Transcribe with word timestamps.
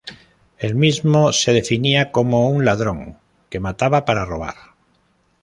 El 0.57 0.73
mismo 0.73 1.31
se 1.31 1.53
definía 1.53 2.11
como 2.11 2.49
un 2.49 2.65
"ladrón" 2.65 3.19
que 3.51 3.59
mataba 3.59 4.03
para 4.03 4.25
robar. 4.25 4.55